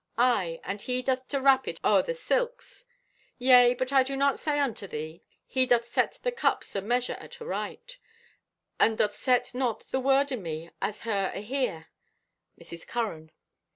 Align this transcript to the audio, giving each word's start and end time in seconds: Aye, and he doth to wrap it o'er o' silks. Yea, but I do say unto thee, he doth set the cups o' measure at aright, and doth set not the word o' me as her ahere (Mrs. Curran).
Aye, 0.17 0.59
and 0.63 0.81
he 0.81 1.03
doth 1.03 1.27
to 1.27 1.39
wrap 1.39 1.67
it 1.67 1.79
o'er 1.85 2.03
o' 2.07 2.13
silks. 2.13 2.85
Yea, 3.37 3.75
but 3.75 3.93
I 3.93 4.01
do 4.01 4.19
say 4.35 4.57
unto 4.57 4.87
thee, 4.87 5.21
he 5.45 5.67
doth 5.67 5.85
set 5.87 6.17
the 6.23 6.31
cups 6.31 6.75
o' 6.75 6.81
measure 6.81 7.13
at 7.19 7.39
aright, 7.39 7.99
and 8.79 8.97
doth 8.97 9.13
set 9.13 9.53
not 9.53 9.81
the 9.91 9.99
word 9.99 10.33
o' 10.33 10.37
me 10.37 10.71
as 10.81 11.01
her 11.01 11.31
ahere 11.35 11.89
(Mrs. 12.59 12.87
Curran). 12.87 13.31